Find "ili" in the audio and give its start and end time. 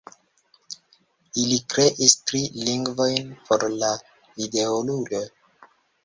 1.41-1.57